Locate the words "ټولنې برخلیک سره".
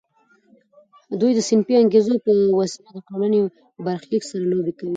3.07-4.43